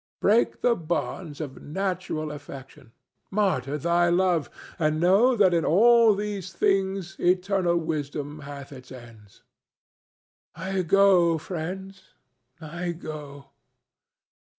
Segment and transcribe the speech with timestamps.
[0.19, 2.91] Break the bonds of natural affection,
[3.29, 9.43] martyr thy love, and know that in all these things eternal wisdom hath its ends.'
[10.55, 12.15] I go, friends,
[12.59, 13.51] I go.